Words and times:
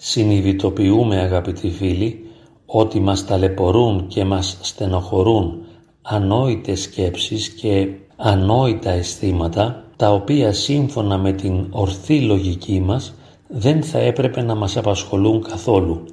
Συνειδητοποιούμε 0.00 1.20
αγαπητοί 1.20 1.70
φίλοι 1.70 2.24
ότι 2.66 3.00
μας 3.00 3.26
ταλαιπωρούν 3.26 4.06
και 4.06 4.24
μας 4.24 4.58
στενοχωρούν 4.60 5.58
ανόητες 6.02 6.82
σκέψεις 6.82 7.48
και 7.48 7.88
ανόητα 8.16 8.90
αισθήματα 8.90 9.84
τα 9.96 10.12
οποία 10.12 10.52
σύμφωνα 10.52 11.18
με 11.18 11.32
την 11.32 11.66
ορθή 11.70 12.20
λογική 12.20 12.80
μας 12.80 13.14
δεν 13.48 13.82
θα 13.82 13.98
έπρεπε 13.98 14.42
να 14.42 14.54
μας 14.54 14.76
απασχολούν 14.76 15.42
καθόλου. 15.42 16.04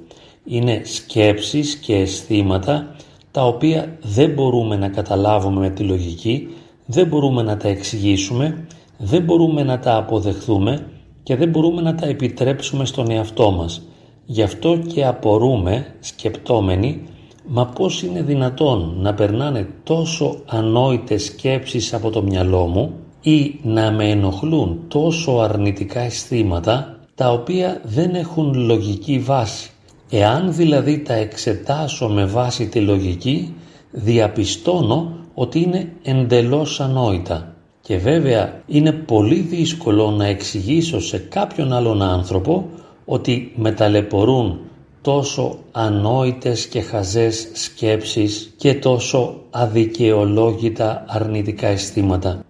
Είναι 0.44 0.80
σκέψεις 0.84 1.76
και 1.76 1.94
αισθήματα 1.94 2.96
τα 3.30 3.46
οποία 3.46 3.98
δεν 4.02 4.30
μπορούμε 4.30 4.76
να 4.76 4.88
καταλάβουμε 4.88 5.60
με 5.60 5.70
τη 5.70 5.82
λογική, 5.82 6.48
δεν 6.86 7.06
μπορούμε 7.06 7.42
να 7.42 7.56
τα 7.56 7.68
εξηγήσουμε, 7.68 8.66
δεν 8.98 9.22
μπορούμε 9.22 9.62
να 9.62 9.78
τα 9.78 9.96
αποδεχθούμε 9.96 10.86
και 11.26 11.36
δεν 11.36 11.48
μπορούμε 11.48 11.82
να 11.82 11.94
τα 11.94 12.06
επιτρέψουμε 12.06 12.84
στον 12.84 13.10
εαυτό 13.10 13.50
μας. 13.50 13.82
Γι' 14.24 14.42
αυτό 14.42 14.76
και 14.76 15.06
απορούμε 15.06 15.94
σκεπτόμενοι 16.00 17.02
Μα 17.48 17.66
πώς 17.66 18.02
είναι 18.02 18.22
δυνατόν 18.22 18.96
να 18.98 19.14
περνάνε 19.14 19.68
τόσο 19.82 20.42
ανόητες 20.46 21.24
σκέψεις 21.24 21.94
από 21.94 22.10
το 22.10 22.22
μυαλό 22.22 22.66
μου 22.66 22.92
ή 23.20 23.58
να 23.62 23.90
με 23.90 24.10
ενοχλούν 24.10 24.80
τόσο 24.88 25.38
αρνητικά 25.38 26.00
αισθήματα 26.00 26.98
τα 27.14 27.32
οποία 27.32 27.80
δεν 27.84 28.14
έχουν 28.14 28.54
λογική 28.54 29.18
βάση. 29.18 29.70
Εάν 30.10 30.54
δηλαδή 30.54 30.98
τα 30.98 31.14
εξετάσω 31.14 32.08
με 32.08 32.24
βάση 32.24 32.68
τη 32.68 32.80
λογική 32.80 33.54
διαπιστώνω 33.90 35.12
ότι 35.34 35.60
είναι 35.60 35.92
εντελώς 36.02 36.80
ανόητα. 36.80 37.55
Και 37.86 37.96
βέβαια 37.96 38.62
είναι 38.66 38.92
πολύ 38.92 39.40
δύσκολο 39.40 40.10
να 40.10 40.26
εξηγήσω 40.26 41.00
σε 41.00 41.18
κάποιον 41.18 41.72
άλλον 41.72 42.02
άνθρωπο 42.02 42.68
ότι 43.04 43.52
με 43.56 43.72
ταλαιπωρούν 43.72 44.58
τόσο 45.02 45.58
ανόητες 45.72 46.66
και 46.66 46.80
χαζές 46.80 47.48
σκέψεις 47.52 48.54
και 48.56 48.74
τόσο 48.74 49.40
αδικαιολόγητα 49.50 51.04
αρνητικά 51.06 51.66
αισθήματα. 51.66 52.44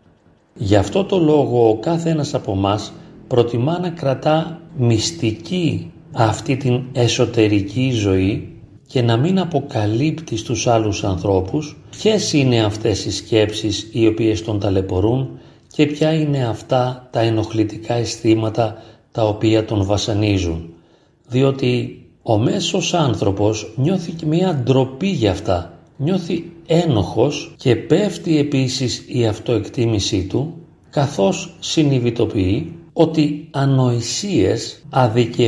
Γι' 0.55 0.77
αυτό 0.77 1.05
το 1.05 1.19
λόγο 1.19 1.69
ο 1.69 1.77
κάθε 1.77 2.11
ένας 2.11 2.35
από 2.35 2.55
μας 2.55 2.93
προτιμά 3.29 3.79
να 3.79 3.91
κρατά 3.91 4.61
μυστική 4.77 5.93
αυτή 6.13 6.57
την 6.57 6.83
εσωτερική 6.93 7.91
ζωή 7.91 8.56
και 8.87 9.03
να 9.03 9.17
μην 9.17 9.39
αποκαλύπτει 9.39 10.37
στους 10.37 10.67
άλλους 10.67 11.05
ανθρώπους 11.05 11.77
ποιες 11.91 12.33
είναι 12.33 12.65
αυτές 12.65 13.05
οι 13.05 13.11
σκέψεις 13.13 13.89
οι 13.93 14.07
οποίες 14.07 14.43
τον 14.45 14.61
ταλαιπωρούν 14.61 15.39
και 15.73 15.87
ποια 15.87 16.13
είναι 16.13 16.47
αυτά 16.47 17.09
τα 17.13 17.21
ενοχλητικά 17.21 17.95
αισθήματα 17.95 18.83
τα 19.13 19.29
οποία 19.29 19.65
τον 19.65 19.85
βασανίζουν. 19.85 20.69
Διότι 21.29 22.01
ο 22.23 22.39
μέσος 22.39 22.95
άνθρωπος 22.95 23.73
νιώθει 23.77 24.13
και 24.13 24.27
μια 24.27 24.55
ντροπή 24.55 25.09
για 25.09 25.31
αυτά. 25.31 25.79
Νιώθει 25.97 26.53
ένοχος 26.67 27.55
και 27.57 27.77
πέφτει 27.77 28.39
επίσης 28.39 29.05
η 29.09 29.27
αυτοεκτίμησή 29.27 30.27
του 30.27 30.55
καθώς 30.91 31.57
συνειδητοποιεί 31.61 32.73
ότι 32.93 33.49
ανοησίες, 33.51 34.83
αδικαιότητες 34.91 35.37